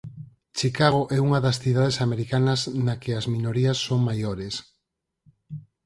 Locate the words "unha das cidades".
1.27-1.97